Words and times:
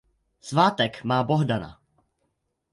Svátek 0.39 1.03
má 1.03 1.23
Bohdana. 1.23 1.79